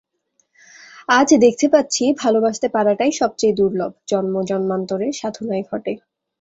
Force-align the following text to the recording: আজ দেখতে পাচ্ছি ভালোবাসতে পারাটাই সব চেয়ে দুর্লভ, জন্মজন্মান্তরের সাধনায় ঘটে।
আজ 1.09 1.29
দেখতে 1.41 1.65
পাচ্ছি 1.67 2.03
ভালোবাসতে 2.19 2.67
পারাটাই 2.69 3.11
সব 3.11 3.31
চেয়ে 3.37 3.57
দুর্লভ, 3.57 3.91
জন্মজন্মান্তরের 4.07 5.13
সাধনায় 5.13 5.65
ঘটে। 5.71 5.93